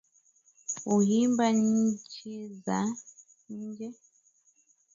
[0.83, 2.95] Huimba nchi za
[3.49, 3.93] nje